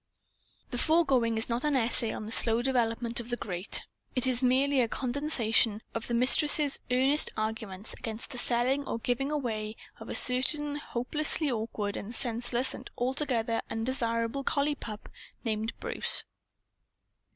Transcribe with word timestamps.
The 0.71 0.79
foregoing 0.79 1.37
is 1.37 1.47
not 1.47 1.63
an 1.63 1.75
essay 1.75 2.11
on 2.11 2.25
the 2.25 2.31
slow 2.31 2.63
development 2.63 3.19
of 3.19 3.29
the 3.29 3.37
Great. 3.37 3.85
It 4.15 4.25
is 4.25 4.41
merely 4.41 4.79
a 4.81 4.87
condensation 4.87 5.83
of 5.93 6.07
the 6.07 6.15
Mistress's 6.15 6.79
earnest 6.89 7.29
arguments 7.37 7.93
against 7.93 8.31
the 8.31 8.39
selling 8.39 8.83
or 8.87 8.97
giving 8.97 9.29
away 9.29 9.75
of 9.99 10.09
a 10.09 10.15
certain 10.15 10.77
hopelessly 10.77 11.51
awkward 11.51 11.95
and 11.95 12.15
senseless 12.15 12.73
and 12.73 12.89
altogether 12.97 13.61
undesirable 13.69 14.43
collie 14.43 14.73
pup 14.73 15.07
named 15.43 15.73
Bruce. 15.79 16.23